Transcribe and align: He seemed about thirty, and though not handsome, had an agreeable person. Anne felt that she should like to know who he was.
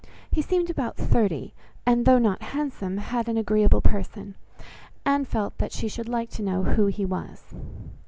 He 0.31 0.41
seemed 0.41 0.71
about 0.71 0.97
thirty, 0.97 1.53
and 1.85 2.05
though 2.07 2.17
not 2.17 2.41
handsome, 2.41 2.97
had 2.97 3.29
an 3.29 3.37
agreeable 3.37 3.81
person. 3.81 4.33
Anne 5.05 5.25
felt 5.25 5.55
that 5.59 5.71
she 5.71 5.87
should 5.87 6.09
like 6.09 6.31
to 6.31 6.41
know 6.43 6.63
who 6.63 6.87
he 6.87 7.05
was. 7.05 7.53